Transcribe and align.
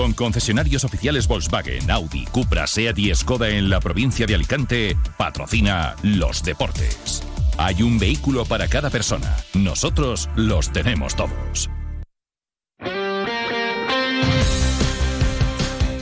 Con 0.00 0.14
concesionarios 0.14 0.82
oficiales 0.84 1.28
Volkswagen, 1.28 1.90
Audi, 1.90 2.24
Cupra, 2.24 2.66
SEAT 2.66 2.98
y 2.98 3.14
Skoda 3.14 3.50
en 3.50 3.68
la 3.68 3.80
provincia 3.80 4.24
de 4.24 4.34
Alicante, 4.34 4.96
patrocina 5.18 5.94
los 6.02 6.42
deportes. 6.42 7.22
Hay 7.58 7.82
un 7.82 7.98
vehículo 7.98 8.46
para 8.46 8.66
cada 8.66 8.88
persona. 8.88 9.36
Nosotros 9.52 10.30
los 10.36 10.72
tenemos 10.72 11.14
todos. 11.16 11.68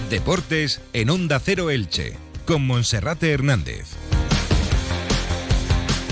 Deportes 0.09 0.81
en 0.93 1.11
Onda 1.11 1.41
Cero 1.41 1.69
Elche, 1.69 2.17
con 2.47 2.65
Monserrate 2.65 3.33
Hernández. 3.33 3.97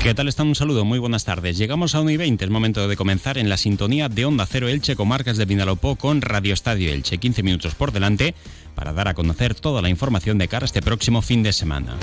¿Qué 0.06 0.14
tal 0.14 0.28
están? 0.28 0.46
Un 0.46 0.54
saludo, 0.54 0.84
muy 0.84 1.00
buenas 1.00 1.24
tardes. 1.24 1.58
Llegamos 1.58 1.96
a 1.96 2.00
1 2.00 2.12
y 2.12 2.16
20, 2.16 2.44
es 2.44 2.48
momento 2.48 2.86
de 2.86 2.96
comenzar 2.96 3.38
en 3.38 3.48
la 3.48 3.56
sintonía 3.56 4.08
de 4.08 4.24
Onda 4.24 4.46
Cero 4.46 4.68
Elche, 4.68 4.94
comarcas 4.94 5.36
de 5.36 5.46
Vinalopó 5.46 5.96
con 5.96 6.22
Radio 6.22 6.54
Estadio 6.54 6.92
Elche. 6.92 7.18
15 7.18 7.42
minutos 7.42 7.74
por 7.74 7.90
delante 7.90 8.36
para 8.76 8.92
dar 8.92 9.08
a 9.08 9.14
conocer 9.14 9.56
toda 9.56 9.82
la 9.82 9.88
información 9.88 10.38
de 10.38 10.46
cara 10.46 10.62
a 10.62 10.66
este 10.66 10.80
próximo 10.80 11.22
fin 11.22 11.42
de 11.42 11.52
semana. 11.52 11.96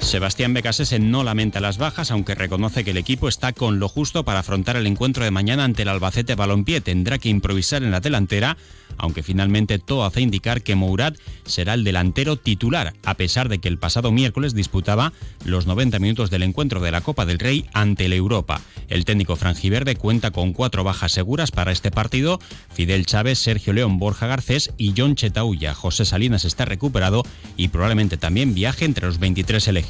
Sebastián 0.00 0.54
Becasese 0.54 0.98
no 0.98 1.22
lamenta 1.22 1.60
las 1.60 1.78
bajas, 1.78 2.10
aunque 2.10 2.34
reconoce 2.34 2.84
que 2.84 2.90
el 2.90 2.96
equipo 2.96 3.28
está 3.28 3.52
con 3.52 3.78
lo 3.78 3.88
justo 3.88 4.24
para 4.24 4.40
afrontar 4.40 4.76
el 4.76 4.86
encuentro 4.86 5.22
de 5.22 5.30
mañana 5.30 5.62
ante 5.64 5.82
el 5.82 5.88
Albacete 5.88 6.34
Balompié. 6.34 6.80
Tendrá 6.80 7.18
que 7.18 7.28
improvisar 7.28 7.82
en 7.82 7.92
la 7.92 8.00
delantera, 8.00 8.56
aunque 8.96 9.22
finalmente 9.22 9.78
todo 9.78 10.04
hace 10.04 10.20
indicar 10.20 10.62
que 10.62 10.74
Mourad 10.74 11.14
será 11.44 11.74
el 11.74 11.84
delantero 11.84 12.36
titular, 12.36 12.94
a 13.04 13.14
pesar 13.14 13.48
de 13.48 13.58
que 13.58 13.68
el 13.68 13.78
pasado 13.78 14.10
miércoles 14.10 14.54
disputaba 14.54 15.12
los 15.44 15.66
90 15.66 15.98
minutos 16.00 16.30
del 16.30 16.42
encuentro 16.42 16.80
de 16.80 16.90
la 16.90 17.02
Copa 17.02 17.24
del 17.24 17.38
Rey 17.38 17.66
ante 17.72 18.06
el 18.06 18.12
Europa. 18.12 18.62
El 18.88 19.04
técnico 19.04 19.36
franjiverde 19.36 19.94
cuenta 19.94 20.32
con 20.32 20.52
cuatro 20.52 20.82
bajas 20.82 21.12
seguras 21.12 21.52
para 21.52 21.72
este 21.72 21.90
partido: 21.90 22.40
Fidel 22.72 23.06
Chávez, 23.06 23.38
Sergio 23.38 23.72
León, 23.74 23.98
Borja 23.98 24.26
Garcés 24.26 24.72
y 24.76 24.94
John 24.96 25.14
Chetauya. 25.14 25.74
José 25.74 26.04
Salinas 26.04 26.44
está 26.44 26.64
recuperado 26.64 27.22
y 27.56 27.68
probablemente 27.68 28.16
también 28.16 28.54
viaje 28.54 28.86
entre 28.86 29.06
los 29.06 29.18
23 29.18 29.68
elegidos. 29.68 29.89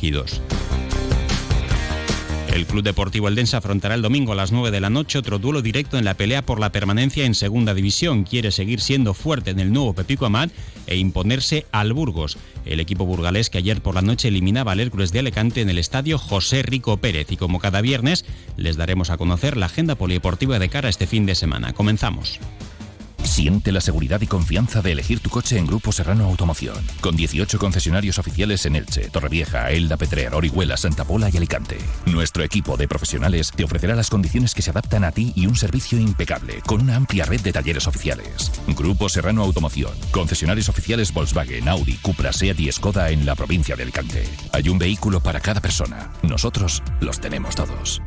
El 2.52 2.66
Club 2.66 2.82
Deportivo 2.82 3.28
Eldense 3.28 3.56
afrontará 3.56 3.94
el 3.94 4.02
domingo 4.02 4.32
a 4.32 4.34
las 4.34 4.50
9 4.50 4.70
de 4.70 4.80
la 4.80 4.88
noche 4.88 5.18
otro 5.18 5.38
duelo 5.38 5.60
directo 5.60 5.98
en 5.98 6.06
la 6.06 6.14
pelea 6.14 6.40
por 6.40 6.58
la 6.58 6.72
permanencia 6.72 7.26
en 7.26 7.34
Segunda 7.34 7.74
División. 7.74 8.24
Quiere 8.24 8.50
seguir 8.50 8.80
siendo 8.80 9.12
fuerte 9.12 9.50
en 9.50 9.60
el 9.60 9.72
nuevo 9.72 9.92
Pepico 9.92 10.24
Amat 10.24 10.50
e 10.86 10.96
imponerse 10.96 11.66
al 11.70 11.92
Burgos, 11.92 12.38
el 12.64 12.80
equipo 12.80 13.04
burgalés 13.04 13.50
que 13.50 13.58
ayer 13.58 13.82
por 13.82 13.94
la 13.94 14.02
noche 14.02 14.28
eliminaba 14.28 14.72
al 14.72 14.80
Hércules 14.80 15.12
de 15.12 15.18
Alicante 15.18 15.60
en 15.60 15.68
el 15.68 15.78
estadio 15.78 16.18
José 16.18 16.62
Rico 16.62 16.96
Pérez. 16.96 17.30
Y 17.30 17.36
como 17.36 17.60
cada 17.60 17.82
viernes, 17.82 18.24
les 18.56 18.76
daremos 18.76 19.10
a 19.10 19.18
conocer 19.18 19.58
la 19.58 19.66
agenda 19.66 19.96
polideportiva 19.96 20.58
de 20.58 20.70
cara 20.70 20.88
a 20.88 20.90
este 20.90 21.06
fin 21.06 21.26
de 21.26 21.34
semana. 21.34 21.74
Comenzamos. 21.74 22.40
Siente 23.30 23.70
la 23.70 23.80
seguridad 23.80 24.20
y 24.20 24.26
confianza 24.26 24.82
de 24.82 24.90
elegir 24.90 25.20
tu 25.20 25.30
coche 25.30 25.56
en 25.56 25.64
Grupo 25.64 25.92
Serrano 25.92 26.24
Automoción, 26.24 26.74
con 27.00 27.14
18 27.14 27.60
concesionarios 27.60 28.18
oficiales 28.18 28.66
en 28.66 28.74
Elche, 28.74 29.08
Torrevieja, 29.08 29.70
Elda, 29.70 29.96
Petrer, 29.96 30.34
Orihuela, 30.34 30.76
Santa 30.76 31.04
Pola 31.04 31.30
y 31.32 31.36
Alicante. 31.36 31.78
Nuestro 32.06 32.42
equipo 32.42 32.76
de 32.76 32.88
profesionales 32.88 33.52
te 33.54 33.62
ofrecerá 33.62 33.94
las 33.94 34.10
condiciones 34.10 34.52
que 34.52 34.62
se 34.62 34.70
adaptan 34.70 35.04
a 35.04 35.12
ti 35.12 35.32
y 35.36 35.46
un 35.46 35.54
servicio 35.54 35.96
impecable, 35.96 36.60
con 36.66 36.80
una 36.80 36.96
amplia 36.96 37.24
red 37.24 37.40
de 37.40 37.52
talleres 37.52 37.86
oficiales. 37.86 38.50
Grupo 38.66 39.08
Serrano 39.08 39.44
Automoción, 39.44 39.92
concesionarios 40.10 40.68
oficiales 40.68 41.14
Volkswagen, 41.14 41.68
Audi, 41.68 41.98
Cupra, 41.98 42.32
SEAT 42.32 42.58
y 42.58 42.72
Skoda 42.72 43.10
en 43.10 43.24
la 43.24 43.36
provincia 43.36 43.76
de 43.76 43.84
Alicante. 43.84 44.28
Hay 44.52 44.68
un 44.68 44.78
vehículo 44.78 45.22
para 45.22 45.38
cada 45.38 45.60
persona. 45.60 46.10
Nosotros 46.24 46.82
los 47.00 47.20
tenemos 47.20 47.54
todos. 47.54 48.02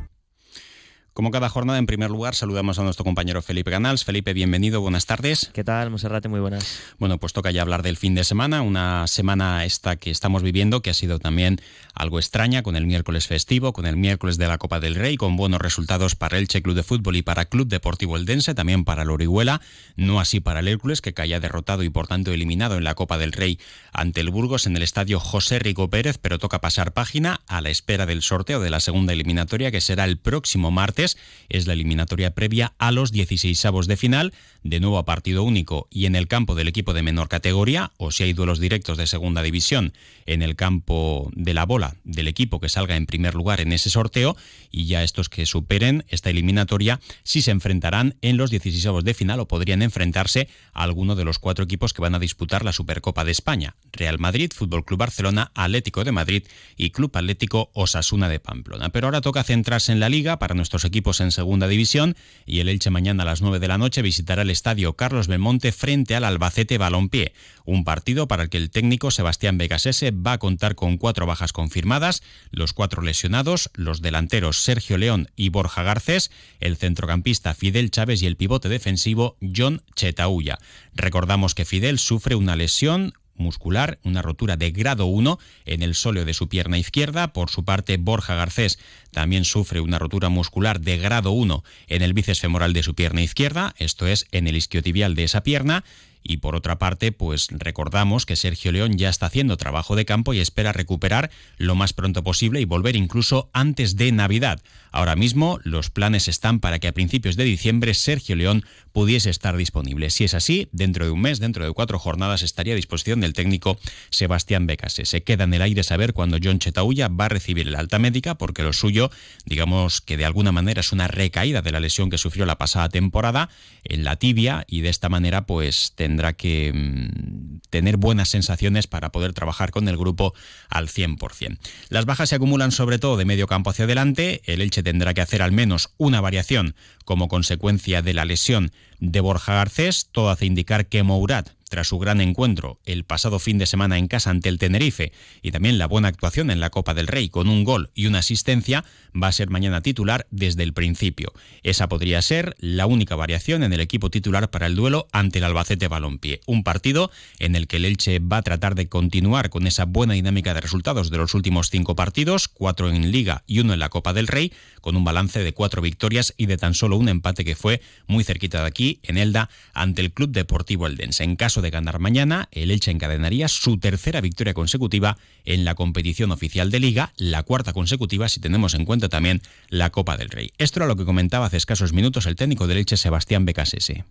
Como 1.13 1.29
cada 1.29 1.47
jornada, 1.47 1.77
en 1.77 1.85
primer 1.85 2.09
lugar, 2.09 2.33
saludamos 2.33 2.79
a 2.79 2.83
nuestro 2.83 3.05
compañero 3.05 3.43
Felipe 3.43 3.69
Canals. 3.69 4.03
Felipe, 4.03 4.33
bienvenido, 4.33 4.81
buenas 4.81 5.05
tardes. 5.05 5.51
¿Qué 5.53 5.63
tal, 5.63 5.91
Monserrate? 5.91 6.27
Muy 6.27 6.39
buenas. 6.39 6.79
Bueno, 6.97 7.19
pues 7.19 7.33
toca 7.33 7.51
ya 7.51 7.61
hablar 7.61 7.83
del 7.83 7.97
fin 7.97 8.15
de 8.15 8.23
semana, 8.23 8.63
una 8.63 9.05
semana 9.05 9.63
esta 9.63 9.95
que 9.95 10.09
estamos 10.09 10.41
viviendo, 10.41 10.81
que 10.81 10.89
ha 10.89 10.95
sido 10.95 11.19
también 11.19 11.61
algo 11.93 12.17
extraña, 12.17 12.63
con 12.63 12.75
el 12.75 12.87
miércoles 12.87 13.27
festivo, 13.27 13.73
con 13.73 13.85
el 13.85 13.95
miércoles 13.95 14.39
de 14.39 14.47
la 14.47 14.57
Copa 14.57 14.79
del 14.79 14.95
Rey, 14.95 15.15
con 15.15 15.37
buenos 15.37 15.61
resultados 15.61 16.15
para 16.15 16.39
el 16.39 16.47
Che 16.47 16.63
Club 16.63 16.75
de 16.75 16.81
Fútbol 16.81 17.15
y 17.15 17.21
para 17.21 17.45
Club 17.45 17.67
Deportivo 17.67 18.17
Eldense, 18.17 18.55
también 18.55 18.83
para 18.83 19.03
el 19.03 19.11
Orihuela, 19.11 19.61
no 19.95 20.19
así 20.19 20.39
para 20.39 20.61
el 20.61 20.67
Hércules, 20.67 21.01
que 21.01 21.13
caía 21.13 21.39
derrotado 21.39 21.83
y 21.83 21.89
por 21.89 22.07
tanto 22.07 22.31
eliminado 22.31 22.75
en 22.75 22.85
la 22.85 22.95
Copa 22.95 23.19
del 23.19 23.33
Rey 23.33 23.59
ante 23.91 24.19
el 24.19 24.31
Burgos 24.31 24.65
en 24.65 24.75
el 24.77 24.81
estadio 24.81 25.19
José 25.19 25.59
Rico 25.59 25.91
Pérez, 25.91 26.17
pero 26.17 26.39
toca 26.39 26.59
pasar 26.59 26.91
página 26.91 27.41
a 27.45 27.61
la 27.61 27.69
espera 27.69 28.07
del 28.07 28.23
sorteo 28.23 28.59
de 28.59 28.71
la 28.71 28.79
segunda 28.79 29.13
eliminatoria, 29.13 29.69
que 29.69 29.79
será 29.79 30.05
el 30.05 30.17
próximo 30.17 30.71
martes 30.71 31.02
es 31.49 31.67
la 31.67 31.73
eliminatoria 31.73 32.33
previa 32.33 32.73
a 32.77 32.91
los 32.91 33.11
16 33.11 33.65
avos 33.65 33.87
de 33.87 33.97
final, 33.97 34.33
de 34.63 34.79
nuevo 34.79 34.97
a 34.97 35.05
partido 35.05 35.43
único 35.43 35.87
y 35.89 36.05
en 36.05 36.15
el 36.15 36.27
campo 36.27 36.55
del 36.55 36.67
equipo 36.67 36.93
de 36.93 37.03
menor 37.03 37.27
categoría, 37.29 37.91
o 37.97 38.11
si 38.11 38.23
hay 38.23 38.33
duelos 38.33 38.59
directos 38.59 38.97
de 38.97 39.07
segunda 39.07 39.41
división, 39.41 39.93
en 40.25 40.41
el 40.41 40.55
campo 40.55 41.29
de 41.35 41.53
la 41.53 41.65
bola 41.65 41.95
del 42.03 42.27
equipo 42.27 42.59
que 42.59 42.69
salga 42.69 42.95
en 42.95 43.05
primer 43.05 43.35
lugar 43.35 43.61
en 43.61 43.73
ese 43.73 43.89
sorteo, 43.89 44.35
y 44.71 44.85
ya 44.85 45.03
estos 45.03 45.29
que 45.29 45.45
superen 45.45 46.05
esta 46.07 46.29
eliminatoria, 46.29 46.99
si 47.23 47.41
se 47.41 47.51
enfrentarán 47.51 48.15
en 48.21 48.37
los 48.37 48.49
16 48.49 48.85
avos 48.85 49.03
de 49.03 49.13
final 49.13 49.39
o 49.39 49.47
podrían 49.47 49.81
enfrentarse 49.81 50.47
a 50.73 50.83
alguno 50.83 51.15
de 51.15 51.25
los 51.25 51.39
cuatro 51.39 51.65
equipos 51.65 51.93
que 51.93 52.01
van 52.01 52.15
a 52.15 52.19
disputar 52.19 52.63
la 52.63 52.73
Supercopa 52.73 53.23
de 53.23 53.31
España: 53.31 53.75
Real 53.91 54.19
Madrid, 54.19 54.51
Fútbol 54.55 54.85
Club 54.85 54.99
Barcelona, 54.99 55.51
Atlético 55.55 56.03
de 56.03 56.11
Madrid 56.11 56.43
y 56.77 56.91
Club 56.91 57.11
Atlético 57.15 57.69
Osasuna 57.73 58.29
de 58.29 58.39
Pamplona. 58.39 58.89
Pero 58.89 59.07
ahora 59.07 59.21
toca 59.21 59.43
centrarse 59.43 59.91
en 59.91 59.99
la 59.99 60.09
liga 60.09 60.39
para 60.39 60.55
nuestros 60.55 60.85
equipos 60.85 60.92
en 61.19 61.31
segunda 61.31 61.67
división 61.67 62.15
y 62.45 62.59
el 62.59 62.69
Elche 62.69 62.91
mañana 62.91 63.23
a 63.23 63.25
las 63.25 63.41
9 63.41 63.59
de 63.59 63.67
la 63.67 63.79
noche 63.79 64.03
visitará 64.03 64.43
el 64.43 64.51
estadio 64.51 64.93
Carlos 64.93 65.27
Belmonte 65.27 65.71
frente 65.71 66.15
al 66.15 66.23
Albacete 66.23 66.77
Balompié, 66.77 67.33
un 67.65 67.83
partido 67.83 68.27
para 68.27 68.43
el 68.43 68.49
que 68.49 68.57
el 68.57 68.69
técnico 68.69 69.09
Sebastián 69.09 69.57
Vegasese 69.57 70.11
va 70.11 70.33
a 70.33 70.37
contar 70.37 70.75
con 70.75 70.97
cuatro 70.97 71.25
bajas 71.25 71.51
confirmadas, 71.51 72.21
los 72.51 72.73
cuatro 72.73 73.01
lesionados, 73.01 73.71
los 73.73 74.01
delanteros 74.01 74.63
Sergio 74.63 74.97
León 74.97 75.29
y 75.35 75.49
Borja 75.49 75.81
Garcés, 75.81 76.29
el 76.59 76.77
centrocampista 76.77 77.55
Fidel 77.55 77.89
Chávez 77.89 78.21
y 78.21 78.27
el 78.27 78.37
pivote 78.37 78.69
defensivo 78.69 79.37
John 79.55 79.81
Chetauya. 79.95 80.59
Recordamos 80.93 81.55
que 81.55 81.65
Fidel 81.65 81.97
sufre 81.97 82.35
una 82.35 82.55
lesión, 82.55 83.13
muscular, 83.35 83.99
una 84.03 84.21
rotura 84.21 84.57
de 84.57 84.71
grado 84.71 85.05
1 85.05 85.39
en 85.65 85.83
el 85.83 85.95
sóleo 85.95 86.25
de 86.25 86.33
su 86.33 86.47
pierna 86.49 86.77
izquierda. 86.77 87.33
Por 87.33 87.49
su 87.49 87.63
parte, 87.65 87.97
Borja 87.97 88.35
Garcés 88.35 88.79
también 89.11 89.45
sufre 89.45 89.79
una 89.79 89.99
rotura 89.99 90.29
muscular 90.29 90.79
de 90.81 90.97
grado 90.97 91.31
1 91.31 91.63
en 91.87 92.01
el 92.01 92.13
bíceps 92.13 92.39
femoral 92.39 92.73
de 92.73 92.83
su 92.83 92.95
pierna 92.95 93.21
izquierda, 93.21 93.73
esto 93.77 94.07
es, 94.07 94.27
en 94.31 94.47
el 94.47 94.55
isquiotibial 94.55 95.15
de 95.15 95.23
esa 95.23 95.43
pierna. 95.43 95.83
Y 96.23 96.37
por 96.37 96.55
otra 96.55 96.79
parte, 96.79 97.11
pues 97.11 97.47
recordamos 97.51 98.25
que 98.25 98.35
Sergio 98.35 98.71
León 98.71 98.97
ya 98.97 99.09
está 99.09 99.25
haciendo 99.25 99.57
trabajo 99.57 99.95
de 99.95 100.05
campo 100.05 100.33
y 100.33 100.39
espera 100.39 100.71
recuperar 100.71 101.29
lo 101.57 101.75
más 101.75 101.93
pronto 101.93 102.23
posible 102.23 102.61
y 102.61 102.65
volver 102.65 102.95
incluso 102.95 103.49
antes 103.53 103.97
de 103.97 104.11
Navidad. 104.11 104.61
Ahora 104.91 105.15
mismo 105.15 105.59
los 105.63 105.89
planes 105.89 106.27
están 106.27 106.59
para 106.59 106.79
que 106.79 106.87
a 106.87 106.93
principios 106.93 107.35
de 107.35 107.43
diciembre 107.43 107.93
Sergio 107.93 108.35
León 108.35 108.63
pudiese 108.91 109.29
estar 109.31 109.57
disponible. 109.57 110.11
Si 110.11 110.23
es 110.23 110.33
así, 110.33 110.69
dentro 110.71 111.05
de 111.05 111.11
un 111.11 111.19
mes, 111.19 111.39
dentro 111.39 111.65
de 111.65 111.73
cuatro 111.73 111.97
jornadas, 111.99 112.43
estaría 112.43 112.73
a 112.73 112.75
disposición 112.75 113.19
del 113.19 113.33
técnico 113.33 113.79
Sebastián 114.11 114.67
Becase. 114.67 115.05
Se 115.05 115.23
queda 115.23 115.45
en 115.45 115.53
el 115.53 115.63
aire 115.63 115.83
saber 115.83 116.13
cuándo 116.13 116.37
John 116.41 116.59
Chetauya 116.59 117.07
va 117.07 117.25
a 117.25 117.29
recibir 117.29 117.67
el 117.67 117.75
alta 117.75 117.99
médica, 117.99 118.35
porque 118.35 118.63
lo 118.63 118.71
suyo, 118.71 119.09
digamos 119.45 119.99
que 119.99 120.15
de 120.15 120.25
alguna 120.25 120.51
manera 120.51 120.81
es 120.81 120.91
una 120.91 121.07
recaída 121.07 121.61
de 121.63 121.71
la 121.71 121.79
lesión 121.79 122.09
que 122.09 122.19
sufrió 122.19 122.45
la 122.45 122.57
pasada 122.57 122.89
temporada 122.89 123.49
en 123.83 124.03
la 124.03 124.15
tibia 124.15 124.63
y 124.67 124.81
de 124.81 124.89
esta 124.89 125.09
manera 125.09 125.45
pues 125.45 125.93
que 126.33 126.71
mm, 126.73 127.59
tener 127.69 127.97
buenas 127.97 128.29
sensaciones 128.29 128.87
para 128.87 129.11
poder 129.11 129.33
trabajar 129.33 129.71
con 129.71 129.87
el 129.87 129.97
grupo 129.97 130.33
al 130.69 130.87
100%. 130.87 131.57
Las 131.89 132.05
bajas 132.05 132.29
se 132.29 132.35
acumulan 132.35 132.71
sobre 132.71 132.99
todo 132.99 133.17
de 133.17 133.25
medio 133.25 133.47
campo 133.47 133.71
hacia 133.71 133.85
adelante. 133.85 134.41
El 134.45 134.61
Elche 134.61 134.83
tendrá 134.83 135.13
que 135.13 135.21
hacer 135.21 135.41
al 135.41 135.51
menos 135.51 135.93
una 135.97 136.21
variación 136.21 136.75
como 137.03 137.27
consecuencia 137.27 138.01
de 138.01 138.13
la 138.13 138.25
lesión 138.25 138.71
de 138.99 139.19
Borja 139.19 139.55
Garcés. 139.55 140.09
Todo 140.11 140.29
hace 140.29 140.45
indicar 140.45 140.85
que 140.85 141.03
Mourad 141.03 141.47
tras 141.69 141.87
su 141.87 141.99
gran 141.99 142.21
encuentro 142.21 142.79
el 142.85 143.03
pasado 143.03 143.39
fin 143.39 143.57
de 143.57 143.65
semana 143.65 143.97
en 143.97 144.07
casa 144.07 144.29
ante 144.29 144.49
el 144.49 144.57
Tenerife 144.57 145.11
y 145.41 145.51
también 145.51 145.77
la 145.77 145.87
buena 145.87 146.07
actuación 146.07 146.51
en 146.51 146.59
la 146.59 146.69
Copa 146.69 146.93
del 146.93 147.07
Rey 147.07 147.29
con 147.29 147.47
un 147.47 147.63
gol 147.63 147.91
y 147.95 148.07
una 148.07 148.19
asistencia, 148.19 148.83
va 149.21 149.27
a 149.27 149.31
ser 149.31 149.49
mañana 149.49 149.81
titular 149.81 150.27
desde 150.31 150.63
el 150.63 150.73
principio. 150.73 151.33
Esa 151.63 151.87
podría 151.87 152.21
ser 152.21 152.55
la 152.59 152.85
única 152.85 153.15
variación 153.15 153.63
en 153.63 153.73
el 153.73 153.79
equipo 153.79 154.09
titular 154.09 154.49
para 154.49 154.67
el 154.67 154.75
duelo 154.75 155.07
ante 155.11 155.39
el 155.39 155.45
Albacete 155.45 155.87
Balompié. 155.87 156.41
Un 156.45 156.63
partido 156.63 157.11
en 157.39 157.55
el 157.55 157.67
que 157.67 157.77
el 157.77 157.85
Elche 157.85 158.19
va 158.19 158.37
a 158.37 158.41
tratar 158.41 158.75
de 158.75 158.89
continuar 158.89 159.49
con 159.49 159.67
esa 159.67 159.85
buena 159.85 160.13
dinámica 160.13 160.53
de 160.53 160.61
resultados 160.61 161.09
de 161.09 161.17
los 161.17 161.33
últimos 161.33 161.69
cinco 161.69 161.95
partidos, 161.95 162.47
cuatro 162.47 162.89
en 162.89 163.11
Liga 163.11 163.43
y 163.47 163.59
uno 163.59 163.73
en 163.73 163.79
la 163.79 163.89
Copa 163.89 164.13
del 164.13 164.27
Rey, 164.27 164.53
con 164.81 164.95
un 164.95 165.03
balance 165.03 165.43
de 165.43 165.53
cuatro 165.53 165.81
victorias 165.81 166.33
y 166.37 166.45
de 166.45 166.57
tan 166.57 166.73
solo 166.73 166.97
un 166.97 167.09
empate 167.09 167.45
que 167.45 167.55
fue 167.55 167.81
muy 168.07 168.23
cerquita 168.23 168.61
de 168.61 168.67
aquí, 168.67 168.99
en 169.03 169.17
Elda, 169.17 169.49
ante 169.73 170.01
el 170.01 170.11
Club 170.11 170.31
Deportivo 170.31 170.87
Eldense. 170.87 171.23
En 171.23 171.35
de 171.63 171.71
ganar 171.71 171.97
mañana, 171.97 172.47
el 172.51 172.69
Elche 172.69 172.91
encadenaría 172.91 173.47
su 173.47 173.79
tercera 173.79 174.21
victoria 174.21 174.53
consecutiva 174.53 175.17
en 175.45 175.65
la 175.65 175.73
competición 175.73 176.31
oficial 176.31 176.69
de 176.69 176.79
Liga, 176.79 177.13
la 177.17 177.41
cuarta 177.41 177.73
consecutiva 177.73 178.29
si 178.29 178.39
tenemos 178.39 178.75
en 178.75 178.85
cuenta 178.85 179.09
también 179.09 179.41
la 179.69 179.89
Copa 179.89 180.15
del 180.17 180.29
Rey. 180.29 180.51
Esto 180.59 180.79
era 180.79 180.87
lo 180.87 180.95
que 180.95 181.05
comentaba 181.05 181.47
hace 181.47 181.57
escasos 181.57 181.93
minutos 181.93 182.27
el 182.27 182.35
técnico 182.35 182.67
del 182.67 182.77
Elche 182.77 182.97
Sebastián 182.97 183.45
Becasese. 183.45 184.05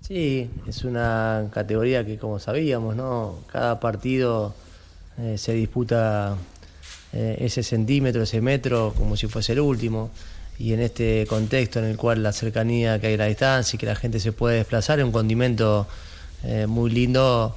Sí, 0.00 0.48
es 0.66 0.84
una 0.84 1.50
categoría 1.52 2.04
que 2.06 2.16
como 2.16 2.38
sabíamos, 2.38 2.96
¿no? 2.96 3.40
Cada 3.52 3.78
partido 3.78 4.54
eh, 5.18 5.36
se 5.36 5.52
disputa 5.52 6.36
eh, 7.12 7.36
ese 7.40 7.62
centímetro, 7.62 8.22
ese 8.22 8.40
metro, 8.40 8.94
como 8.96 9.16
si 9.16 9.26
fuese 9.26 9.52
el 9.52 9.60
último. 9.60 10.10
Y 10.58 10.72
en 10.72 10.80
este 10.80 11.26
contexto 11.28 11.78
en 11.78 11.86
el 11.86 11.96
cual 11.96 12.22
la 12.22 12.32
cercanía 12.32 13.00
que 13.00 13.08
hay 13.08 13.14
a 13.14 13.18
la 13.18 13.26
distancia 13.26 13.76
y 13.76 13.78
que 13.78 13.86
la 13.86 13.96
gente 13.96 14.20
se 14.20 14.32
puede 14.32 14.56
desplazar 14.56 14.98
es 14.98 15.04
un 15.04 15.12
condimento 15.12 15.86
eh, 16.44 16.66
muy 16.66 16.90
lindo 16.90 17.56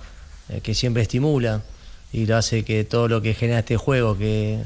que 0.61 0.75
siempre 0.75 1.01
estimula 1.01 1.61
y 2.11 2.25
lo 2.27 2.37
hace 2.37 2.63
que 2.63 2.83
todo 2.83 3.07
lo 3.07 3.21
que 3.21 3.33
genera 3.33 3.59
este 3.59 3.77
juego, 3.77 4.17
que 4.17 4.59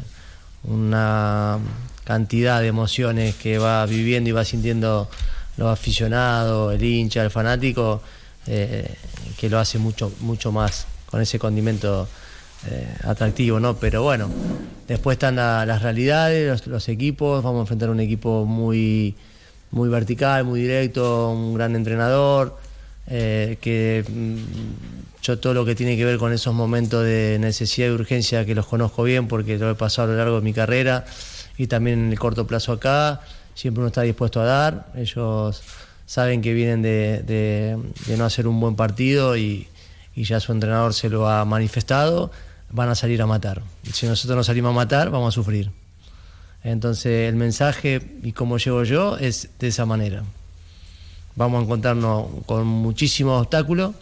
una 0.64 1.60
cantidad 2.04 2.62
de 2.62 2.68
emociones 2.68 3.36
que 3.36 3.58
va 3.58 3.86
viviendo 3.86 4.30
y 4.30 4.34
va 4.34 4.44
sintiendo 4.44 5.10
los 5.58 5.69
aficionados, 5.69 6.74
el 6.74 6.84
hincha, 6.84 7.24
el 7.24 7.31
fanático, 7.31 8.02
eh, 8.48 8.94
que 9.38 9.50
lo 9.50 9.60
hace 9.60 9.78
mucho, 9.78 10.12
mucho 10.22 10.52
más 10.52 10.88
con 11.08 11.22
ese 11.22 11.40
condimento 11.40 12.08
eh, 12.69 12.88
atractivo, 13.04 13.60
¿no? 13.60 13.75
Pero 13.78 14.04
bueno, 14.04 14.30
después 14.88 15.16
están 15.16 15.36
las 15.36 15.81
realidades, 15.81 16.66
los, 16.68 16.90
equipos, 16.90 17.44
vamos 17.44 17.60
a 17.60 17.62
enfrentar 17.62 17.90
un 17.90 18.00
equipo 18.00 18.46
muy, 18.46 19.16
muy 19.72 19.90
vertical, 19.90 20.44
muy 20.44 20.62
directo, 20.62 21.31
un 21.31 21.54
gran 21.56 21.75
entrenador, 21.75 22.58
eh, 23.09 23.57
que 23.62 24.04
mm, 24.07 25.24
yo 25.24 25.39
todo 25.39 25.54
lo 25.54 25.65
que 25.65 25.75
tiene 25.75 25.95
que 25.95 26.06
ver 26.06 26.18
con 26.18 26.33
esos 26.33 26.54
momentos 26.54 27.04
de 27.04 27.38
necesidad 27.39 27.88
y 27.88 27.92
urgencia 27.92 28.45
que 28.45 28.56
los 28.56 28.65
conozco 28.65 29.04
bien 29.04 29.27
porque 29.27 29.57
lo 29.57 29.69
he 29.69 29.75
pasado 29.75 30.09
a 30.09 30.12
lo 30.12 30.18
largo 30.18 30.36
de 30.38 30.42
mi 30.42 30.54
carrera 30.54 31.06
y 31.57 31.68
también 31.68 32.00
en 32.00 32.12
el 32.12 32.19
corto 32.19 32.45
plazo 32.45 32.74
acá, 32.74 33.21
siempre 33.56 33.80
uno 33.80 33.88
está 33.88 34.01
dispuesto 34.01 34.39
a 34.42 34.45
dar. 34.45 34.88
Ellos 34.95 35.63
saben 36.06 36.42
que 36.42 36.54
vienen 36.54 36.81
de, 36.81 37.77
no 38.18 38.25
hacer 38.25 38.48
un 38.48 38.59
buen 38.59 38.75
partido 38.75 39.36
y, 39.36 39.68
ya 40.15 40.39
su 40.39 40.51
entrenador 40.51 40.95
se 40.95 41.09
lo 41.09 41.30
ha 41.30 41.45
manifestado, 41.45 42.31
van 42.71 42.89
a 42.89 42.95
salir 42.95 43.21
a 43.21 43.27
matar. 43.27 43.62
si 43.94 44.07
nosotros 44.07 44.36
no 44.36 44.44
salimos 44.44 44.71
a 44.71 44.75
matar, 44.75 45.12
vamos 45.12 45.33
a 45.33 45.36
sufrir. 45.36 45.69
Entonces 46.63 47.30
el 47.30 47.36
mensaje 47.36 48.01
y 48.24 48.31
cómo 48.31 48.57
llego 48.57 48.83
yo 48.83 49.18
es 49.18 49.50
de 49.59 49.68
esa 49.68 49.86
manera. 49.86 50.24
Vamos 51.38 51.62
a 51.62 51.63
encontrarnos 51.63 52.25
con 52.45 52.66
muchísimos 52.66 53.44
obstáculos, 53.44 53.94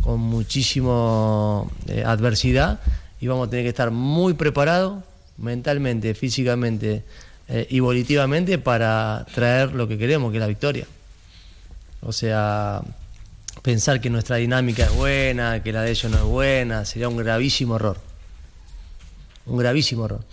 con 0.00 0.20
muchísima 0.20 1.64
eh, 1.88 2.04
adversidad 2.06 2.78
y 3.20 3.26
vamos 3.26 3.48
a 3.48 3.50
tener 3.50 3.64
que 3.64 3.70
estar 3.70 3.90
muy 3.90 4.34
preparados 4.34 5.02
mentalmente, 5.38 6.14
físicamente, 6.14 7.02
eh, 7.48 7.66
y 7.68 7.80
volitivamente 7.80 8.58
para 8.58 9.26
traer 9.34 9.72
lo 9.72 9.88
que 9.88 9.98
queremos, 9.98 10.30
que 10.30 10.36
es 10.36 10.40
la 10.40 10.46
victoria. 10.46 10.86
O 12.00 12.12
sea, 12.12 12.82
pensar 13.62 14.00
que 14.00 14.08
nuestra 14.08 14.36
dinámica 14.36 14.84
es 14.84 14.94
buena, 14.94 15.62
que 15.62 15.72
la 15.72 15.82
de 15.82 15.90
ellos 15.90 16.12
no 16.12 16.18
es 16.18 16.24
buena, 16.24 16.84
sería 16.84 17.08
un 17.08 17.16
gravísimo 17.16 17.74
error. 17.74 18.07
Un 19.48 19.58
gravísimo 19.58 20.04
error. 20.04 20.26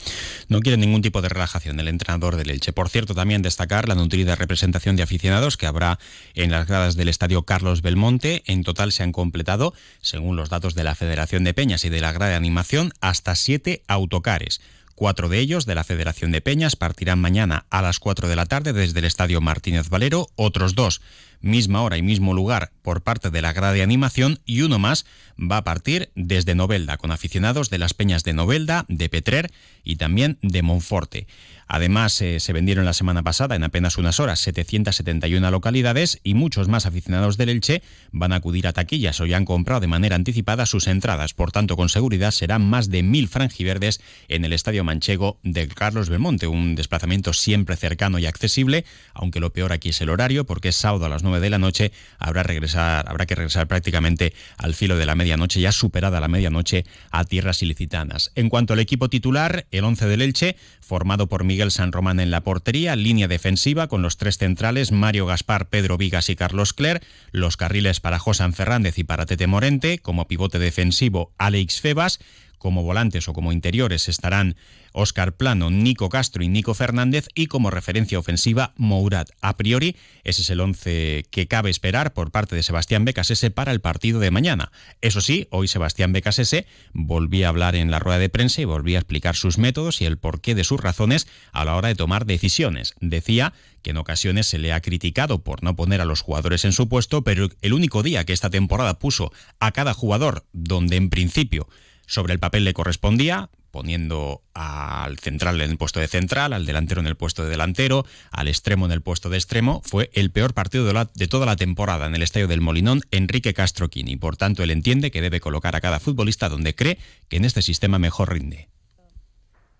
No 0.49 0.59
quiere 0.59 0.77
ningún 0.77 1.01
tipo 1.01 1.21
de 1.21 1.29
relajación 1.29 1.79
el 1.79 1.87
entrenador 1.87 2.35
del 2.35 2.49
Elche. 2.49 2.73
Por 2.73 2.89
cierto, 2.89 3.15
también 3.15 3.41
destacar 3.41 3.87
la 3.87 3.95
nutrida 3.95 4.35
representación 4.35 4.95
de 4.95 5.03
aficionados 5.03 5.57
que 5.57 5.65
habrá 5.65 5.99
en 6.33 6.51
las 6.51 6.67
gradas 6.67 6.95
del 6.95 7.09
estadio 7.09 7.43
Carlos 7.43 7.81
Belmonte. 7.81 8.43
En 8.45 8.63
total 8.63 8.91
se 8.91 9.03
han 9.03 9.11
completado, 9.11 9.73
según 10.01 10.35
los 10.35 10.49
datos 10.49 10.75
de 10.75 10.83
la 10.83 10.95
Federación 10.95 11.43
de 11.43 11.53
Peñas 11.53 11.85
y 11.85 11.89
de 11.89 12.01
la 12.01 12.11
grada 12.11 12.31
de 12.31 12.37
animación, 12.37 12.91
hasta 12.99 13.35
siete 13.35 13.83
autocares. 13.87 14.61
Cuatro 14.95 15.27
de 15.27 15.39
ellos 15.39 15.65
de 15.65 15.75
la 15.75 15.83
Federación 15.83 16.31
de 16.31 16.39
Peñas 16.39 16.77
partirán 16.77 17.19
mañana 17.19 17.65
a 17.69 17.81
las 17.81 17.99
4 17.99 18.29
de 18.29 18.35
la 18.37 18.45
tarde 18.45 18.71
desde 18.71 18.99
el 18.99 19.05
Estadio 19.05 19.41
Martínez 19.41 19.89
Valero, 19.89 20.27
otros 20.35 20.73
dos 20.73 21.01
misma 21.41 21.83
hora 21.83 21.97
y 21.97 22.01
mismo 22.01 22.33
lugar 22.33 22.71
por 22.81 23.01
parte 23.01 23.29
de 23.29 23.41
la 23.41 23.53
grada 23.53 23.73
de 23.73 23.83
animación 23.83 24.39
y 24.45 24.61
uno 24.61 24.79
más 24.79 25.05
va 25.39 25.57
a 25.57 25.63
partir 25.63 26.09
desde 26.15 26.55
Novelda 26.55 26.97
con 26.97 27.11
aficionados 27.11 27.69
de 27.69 27.77
las 27.77 27.93
peñas 27.93 28.23
de 28.23 28.33
Novelda, 28.33 28.85
de 28.87 29.09
Petrer 29.09 29.51
y 29.83 29.97
también 29.97 30.39
de 30.41 30.63
Monforte. 30.63 31.27
Además, 31.67 32.21
eh, 32.21 32.39
se 32.39 32.53
vendieron 32.53 32.85
la 32.85 32.93
semana 32.93 33.23
pasada 33.23 33.55
en 33.55 33.63
apenas 33.63 33.97
unas 33.97 34.19
horas 34.19 34.39
771 34.39 35.49
localidades 35.49 36.19
y 36.23 36.35
muchos 36.35 36.67
más 36.67 36.85
aficionados 36.85 37.37
del 37.37 37.49
Elche 37.49 37.81
van 38.11 38.33
a 38.33 38.37
acudir 38.37 38.67
a 38.67 38.73
taquillas 38.73 39.19
o 39.19 39.25
ya 39.25 39.37
han 39.37 39.45
comprado 39.45 39.79
de 39.79 39.87
manera 39.87 40.15
anticipada 40.15 40.65
sus 40.65 40.87
entradas. 40.87 41.33
Por 41.33 41.51
tanto, 41.51 41.75
con 41.75 41.89
seguridad 41.89 42.31
serán 42.31 42.69
más 42.69 42.89
de 42.89 43.01
mil 43.03 43.27
franjiverdes 43.27 43.99
en 44.27 44.45
el 44.45 44.53
Estadio 44.53 44.83
Manchego 44.83 45.39
de 45.43 45.67
Carlos 45.67 46.09
Belmonte, 46.09 46.47
un 46.47 46.75
desplazamiento 46.75 47.33
siempre 47.33 47.75
cercano 47.75 48.19
y 48.19 48.27
accesible, 48.27 48.85
aunque 49.13 49.39
lo 49.39 49.51
peor 49.51 49.73
aquí 49.73 49.89
es 49.89 50.01
el 50.01 50.09
horario, 50.09 50.45
porque 50.45 50.69
es 50.69 50.75
sábado 50.75 51.05
a 51.05 51.09
las 51.09 51.23
9 51.23 51.39
de 51.39 51.49
la 51.49 51.57
noche, 51.57 51.91
habrá, 52.19 52.43
que 52.43 53.35
regresar 53.35 53.67
prácticamente 53.67 54.33
al 54.57 54.75
filo 54.75 54.97
de 54.97 55.05
la 55.05 55.15
medianoche, 55.15 55.61
ya 55.61 55.71
superada 55.71 56.19
la 56.19 56.27
medianoche, 56.27 56.85
a 57.09 57.23
tierras 57.23 57.61
ilicitanas. 57.63 58.31
En 58.35 58.49
cuanto 58.49 58.73
al 58.73 58.79
equipo 58.79 59.09
titular, 59.09 59.65
el 59.71 59.83
11 59.83 60.07
del 60.07 60.21
Elche, 60.21 60.55
formado 60.79 61.27
por 61.27 61.43
Miguel 61.43 61.54
San 61.71 61.91
Román 61.91 62.19
en 62.19 62.31
la 62.31 62.41
portería, 62.41 62.95
línea 62.95 63.27
defensiva 63.27 63.87
con 63.87 64.01
los 64.01 64.17
tres 64.17 64.37
centrales, 64.37 64.91
Mario 64.91 65.25
Gaspar, 65.25 65.69
Pedro 65.69 65.97
Vigas 65.97 66.29
y 66.29 66.35
Carlos 66.35 66.73
Cler, 66.73 67.01
los 67.31 67.57
carriles 67.57 67.99
para 67.99 68.19
José 68.19 68.51
Fernández 68.51 68.99
y 68.99 69.03
para 69.03 69.25
Tete 69.25 69.47
Morente, 69.47 69.99
como 69.99 70.27
pivote 70.27 70.59
defensivo 70.59 71.33
Alex 71.37 71.81
Febas, 71.81 72.19
como 72.65 72.81
volantes 72.81 73.27
o 73.27 73.33
como 73.33 73.51
interiores 73.51 74.09
estarán 74.09 74.55
Óscar 74.91 75.37
Plano, 75.37 75.69
Nico 75.69 76.09
Castro 76.09 76.43
y 76.43 76.47
Nico 76.47 76.73
Fernández 76.73 77.27
y 77.35 77.45
como 77.45 77.69
referencia 77.69 78.17
ofensiva 78.17 78.73
Mourad. 78.75 79.27
A 79.39 79.55
priori, 79.55 79.97
ese 80.23 80.41
es 80.41 80.49
el 80.49 80.61
once 80.61 81.25
que 81.29 81.47
cabe 81.47 81.69
esperar 81.69 82.13
por 82.13 82.31
parte 82.31 82.55
de 82.55 82.63
Sebastián 82.63 83.05
Becasese 83.05 83.51
para 83.51 83.71
el 83.71 83.81
partido 83.81 84.19
de 84.19 84.31
mañana. 84.31 84.71
Eso 85.01 85.21
sí, 85.21 85.47
hoy 85.51 85.67
Sebastián 85.67 86.11
Becasese 86.11 86.65
volvía 86.91 87.45
a 87.45 87.49
hablar 87.49 87.75
en 87.75 87.91
la 87.91 87.99
rueda 87.99 88.17
de 88.17 88.29
prensa 88.29 88.61
y 88.61 88.65
volvía 88.65 88.97
a 88.97 89.01
explicar 89.01 89.35
sus 89.35 89.59
métodos 89.59 90.01
y 90.01 90.05
el 90.05 90.17
porqué 90.17 90.55
de 90.55 90.63
sus 90.63 90.79
razones 90.79 91.27
a 91.51 91.65
la 91.65 91.75
hora 91.75 91.89
de 91.89 91.95
tomar 91.95 92.25
decisiones. 92.25 92.95
Decía 92.99 93.53
que 93.83 93.91
en 93.91 93.97
ocasiones 93.97 94.47
se 94.47 94.57
le 94.57 94.73
ha 94.73 94.81
criticado 94.81 95.43
por 95.43 95.61
no 95.61 95.75
poner 95.75 96.01
a 96.01 96.05
los 96.05 96.21
jugadores 96.21 96.65
en 96.65 96.71
su 96.71 96.89
puesto, 96.89 97.23
pero 97.23 97.47
el 97.61 97.73
único 97.73 98.01
día 98.01 98.25
que 98.25 98.33
esta 98.33 98.49
temporada 98.49 98.97
puso 98.97 99.31
a 99.59 99.71
cada 99.71 99.93
jugador 99.93 100.47
donde 100.51 100.95
en 100.95 101.11
principio 101.11 101.67
sobre 102.05 102.33
el 102.33 102.39
papel 102.39 102.63
le 102.63 102.73
correspondía, 102.73 103.49
poniendo 103.75 104.41
al 104.53 105.19
central 105.19 105.59
en 105.59 105.71
el 105.71 105.77
puesto 105.77 105.99
de 105.99 106.07
central, 106.07 106.53
al 106.53 106.65
delantero 106.65 107.01
en 107.01 107.07
el 107.07 107.17
puesto 107.17 107.43
de 107.43 107.49
delantero, 107.49 108.05
al 108.31 108.47
extremo 108.47 108.85
en 108.85 108.93
el 108.93 109.01
puesto 109.01 109.29
de 109.29 109.35
extremo, 109.35 109.81
fue 109.83 110.09
el 110.13 110.31
peor 110.31 110.53
partido 110.53 110.85
de, 110.85 111.27
toda 111.27 111.45
la 111.45 111.57
temporada 111.57 112.05
en 112.05 112.15
el 112.15 112.21
estadio 112.21 112.47
del 112.47 112.61
Molinón, 112.61 113.01
Enrique 113.11 113.53
Castro 113.53 113.89
Quini. 113.89 114.15
Por 114.15 114.37
tanto, 114.37 114.63
él 114.63 114.71
entiende 114.71 115.11
que 115.11 115.21
debe 115.21 115.41
colocar 115.41 115.75
a 115.75 115.81
cada 115.81 115.99
futbolista 115.99 116.47
donde 116.47 116.73
cree 116.73 116.99
que 117.27 117.35
en 117.35 117.43
este 117.43 117.61
sistema 117.61 117.99
mejor 117.99 118.31
rinde. 118.31 118.69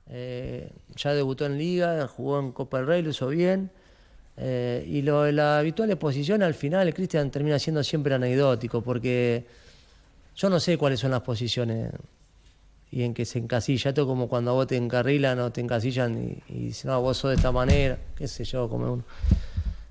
Eh, 0.10 0.70
ya 0.98 1.14
debutó 1.14 1.46
en 1.46 1.58
Liga, 1.58 2.06
jugó 2.08 2.40
en 2.42 2.52
Copa 2.52 2.80
del 2.80 2.88
Rey, 2.88 3.02
lo 3.02 3.12
hizo 3.12 3.30
bien. 3.30 3.72
Eh, 4.36 4.86
y 4.88 5.04
lo, 5.04 5.32
la 5.32 5.60
habitual 5.60 5.90
exposición 5.90 6.44
al 6.44 6.54
final, 6.54 6.94
Cristian 6.94 7.32
termina 7.32 7.60
siendo 7.60 7.82
siempre 7.82 8.14
anecdótico, 8.14 8.82
porque 8.82 9.46
yo 10.36 10.50
no 10.50 10.60
sé 10.60 10.78
cuáles 10.78 11.00
son 11.00 11.12
las 11.12 11.22
posiciones 11.22 11.92
y 12.92 13.04
en 13.04 13.14
que 13.14 13.26
se 13.26 13.40
encasilla. 13.40 13.90
Esto 13.90 14.06
como 14.06 14.28
cuando 14.28 14.54
vos 14.54 14.68
te 14.68 14.78
encarrilan 14.78 15.40
o 15.40 15.52
te 15.52 15.62
encasillan 15.62 16.42
y, 16.48 16.54
y 16.54 16.60
dicen, 16.68 16.92
no, 16.92 17.02
vos 17.02 17.18
sos 17.18 17.32
de 17.32 17.36
esta 17.36 17.52
manera, 17.52 17.98
qué 18.16 18.28
sé 18.28 18.44
yo, 18.44 18.70
como 18.70 18.94
uno. 18.94 19.04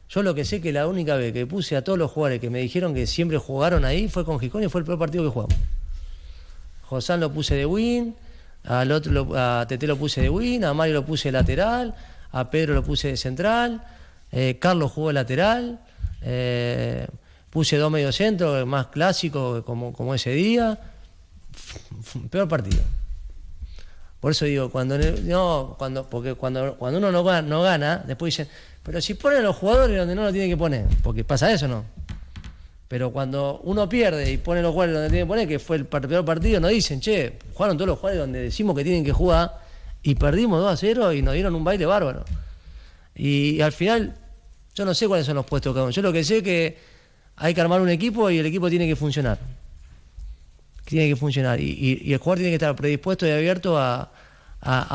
Yo 0.09 0.23
lo 0.23 0.35
que 0.35 0.45
sé 0.45 0.61
que 0.61 0.73
la 0.73 0.87
única 0.87 1.17
vez 1.17 1.33
que 1.33 1.47
puse 1.47 1.77
a 1.77 1.83
todos 1.83 1.99
los 1.99 2.11
jugadores 2.11 2.41
que 2.41 2.51
me 2.51 2.61
dijeron 2.61 2.95
que 2.95 3.07
siempre 3.07 3.39
jugaron 3.39 3.85
ahí 3.85 4.09
fue 4.09 4.25
con 4.25 4.39
Gijón 4.39 4.63
y 4.63 4.69
fue 4.69 4.81
el 4.81 4.85
primer 4.85 4.99
partido 4.99 5.25
que 5.25 5.31
jugamos. 5.31 5.57
Josán 6.83 7.21
lo 7.21 7.33
puse 7.33 7.57
de 7.57 7.67
win, 7.67 8.15
al 8.63 8.93
otro 8.93 9.37
a 9.37 9.67
Tete 9.67 9.87
lo 9.87 9.97
puse 9.97 10.23
de 10.23 10.31
win, 10.31 10.65
a 10.65 10.75
Mario 10.75 10.95
lo 10.95 11.05
puse 11.05 11.29
de 11.29 11.33
lateral, 11.33 11.95
a 12.31 12.51
Pedro 12.51 12.75
lo 12.75 12.85
puse 12.85 13.09
de 13.09 13.17
central, 13.17 13.83
eh, 14.31 14.59
Carlos 14.61 14.93
jugó 14.93 15.09
de 15.09 15.15
lateral, 15.15 15.81
eh, 16.23 17.07
puse 17.55 17.77
dos 17.77 17.91
mediocentros, 17.91 18.67
más 18.67 18.89
clásico 18.89 19.65
como, 19.65 19.93
como 19.93 20.13
ese 20.13 20.31
día 20.33 20.77
peor 22.31 22.49
partido. 22.49 22.83
Por 24.19 24.33
eso 24.33 24.45
digo, 24.45 24.71
cuando 24.71 24.99
no, 24.99 25.77
cuando, 25.79 26.11
porque 26.11 26.35
cuando, 26.35 26.77
cuando 26.77 26.99
uno 26.99 27.13
no, 27.13 27.43
no 27.43 27.63
gana, 27.63 28.03
después 28.05 28.37
dicen, 28.37 28.49
pero 28.83 29.01
si 29.01 29.15
pone 29.15 29.37
a 29.37 29.41
los 29.41 29.55
jugadores 29.55 29.97
donde 29.97 30.17
no 30.17 30.25
lo 30.25 30.33
tiene 30.33 30.49
que 30.49 30.57
poner, 30.57 30.87
porque 31.05 31.23
pasa 31.23 31.53
eso, 31.53 31.69
¿no? 31.69 31.85
Pero 32.89 33.13
cuando 33.13 33.61
uno 33.63 33.89
pierde 33.89 34.33
y 34.33 34.39
pone 34.39 34.61
los 34.61 34.73
jugadores 34.73 34.95
donde 34.95 35.11
tiene 35.11 35.25
que 35.25 35.29
poner, 35.29 35.47
que 35.47 35.59
fue 35.61 35.77
el 35.77 35.87
peor 35.87 36.25
partido, 36.25 36.59
nos 36.59 36.71
dicen, 36.73 37.01
che, 37.01 37.39
jugaron 37.53 37.77
todos 37.77 37.89
los 37.89 37.99
jugadores 37.99 38.21
donde 38.21 38.41
decimos 38.41 38.75
que 38.75 38.83
tienen 38.83 39.05
que 39.05 39.13
jugar 39.13 39.61
y 40.03 40.17
perdimos 40.17 40.61
2 40.61 40.73
a 40.73 40.77
0 40.77 41.13
y 41.13 41.23
nos 41.23 41.35
dieron 41.35 41.55
un 41.55 41.63
baile 41.63 41.87
bárbaro. 41.87 42.25
Y, 43.15 43.61
al 43.61 43.73
final, 43.73 44.17
yo 44.75 44.85
no 44.85 44.93
sé 44.93 45.07
cuáles 45.07 45.27
son 45.27 45.37
los 45.37 45.47
puestos 45.47 45.73
que 45.75 45.93
Yo 45.93 46.03
lo 46.03 46.13
que 46.13 46.25
sé 46.25 46.39
es 46.39 46.43
que 46.43 46.94
hay 47.37 47.55
que 47.55 47.61
armar 47.61 47.81
un 47.81 47.89
equipo 47.89 48.31
y 48.31 48.39
el 48.39 48.47
equipo 48.47 48.71
tiene 48.71 48.87
que 48.87 48.97
funcionar 48.97 49.39
tiene 50.85 51.09
que 51.09 51.17
funcionar. 51.17 51.61
Y, 51.61 52.13
el 52.13 52.19
jugador 52.19 52.39
tiene 52.39 52.51
que 52.51 52.57
estar 52.57 52.77
predispuesto 52.77 53.27
y 53.27 53.31
abierto 53.31 53.79
a, 53.79 54.11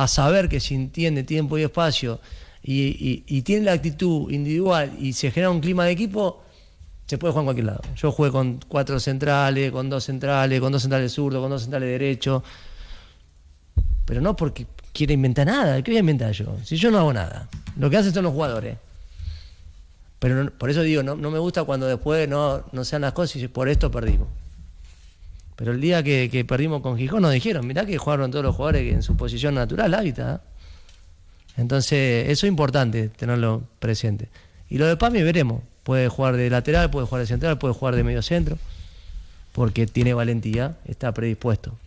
saber 0.07 0.49
que 0.49 0.59
si 0.59 0.73
entiende 0.73 1.23
tiempo 1.23 1.57
y 1.57 1.63
espacio 1.63 2.19
y, 2.63 3.41
tiene 3.41 3.65
la 3.65 3.73
actitud 3.73 4.31
individual 4.31 4.93
y 4.99 5.13
se 5.13 5.31
genera 5.31 5.51
un 5.51 5.59
clima 5.59 5.85
de 5.85 5.91
equipo, 5.91 6.43
se 7.05 7.17
puede 7.17 7.31
jugar 7.31 7.43
en 7.43 7.45
cualquier 7.45 7.65
lado. 7.65 7.81
Yo 7.95 8.11
jugué 8.11 8.31
con 8.31 8.59
cuatro 8.67 8.99
centrales, 8.99 9.71
con 9.71 9.89
dos 9.89 10.03
centrales, 10.03 10.59
con 10.59 10.71
dos 10.71 10.81
centrales 10.81 11.11
zurdos, 11.11 11.41
con 11.41 11.49
dos 11.49 11.61
centrales 11.61 11.89
derechos. 11.89 12.43
Pero 14.05 14.21
no 14.21 14.35
porque 14.35 14.67
quiera 14.93 15.13
inventar 15.13 15.47
nada. 15.47 15.81
¿Qué 15.81 15.91
voy 15.91 15.97
a 15.97 15.99
inventar 16.01 16.31
yo? 16.31 16.55
Si 16.63 16.77
yo 16.77 16.91
no 16.91 16.99
hago 16.99 17.13
nada. 17.13 17.47
Lo 17.77 17.89
que 17.89 17.97
hacen 17.97 18.13
son 18.13 18.23
los 18.23 18.33
jugadores. 18.33 18.77
Pero 20.19 20.51
por 20.57 20.69
eso 20.69 20.81
digo, 20.81 21.01
no, 21.01 21.15
no, 21.15 21.31
me 21.31 21.39
gusta 21.39 21.63
cuando 21.63 21.87
después 21.87 22.27
no, 22.27 22.65
no 22.71 22.83
sean 22.83 23.01
las 23.01 23.13
cosas 23.13 23.41
y 23.41 23.47
por 23.47 23.69
esto 23.69 23.89
perdimos. 23.89 24.27
Pero 25.59 25.73
el 25.73 25.81
día 25.81 26.03
que, 26.03 26.45
perdimos 26.47 26.81
con 26.81 26.97
Gijón 26.97 27.21
nos 27.21 27.33
dijeron, 27.33 27.67
mirá 27.67 27.85
que 27.85 27.97
jugaron 27.97 28.31
todos 28.31 28.45
los 28.45 28.55
jugadores 28.55 28.93
en 28.93 29.03
su 29.03 29.17
posición 29.17 29.55
natural, 29.55 29.93
hábitat. 29.93 30.41
Entonces, 31.57 32.29
eso 32.29 32.45
es 32.45 32.49
importante 32.49 33.09
tenerlo 33.09 33.63
presente. 33.79 34.29
Y 34.69 34.77
lo 34.77 34.85
de 34.87 34.95
Pami 34.95 35.21
veremos. 35.21 35.61
Puede 35.83 36.07
jugar 36.07 36.37
de 36.37 36.49
lateral, 36.49 36.89
puede 36.91 37.07
jugar 37.07 37.21
de 37.21 37.27
central, 37.27 37.57
puede 37.57 37.73
jugar 37.73 37.95
de 37.97 38.03
medio 38.03 38.21
centro, 38.21 38.57
porque 39.51 39.85
tiene 39.85 40.13
valentía, 40.13 40.77
está 40.85 41.13
predispuesto. 41.13 41.77